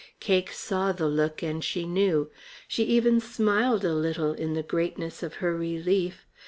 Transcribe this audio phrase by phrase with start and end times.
[0.19, 2.31] Cake saw the look, and she knew.
[2.67, 6.25] She even smiled a little in the greatness of her relief.